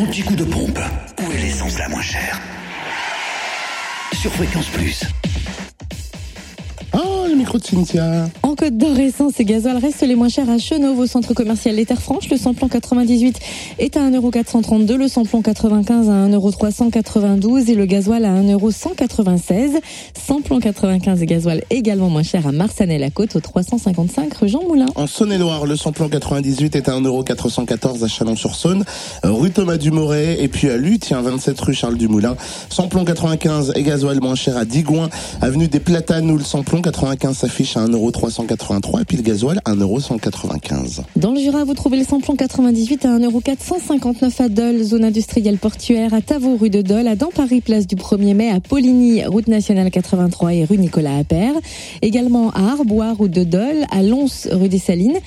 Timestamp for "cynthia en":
7.64-8.56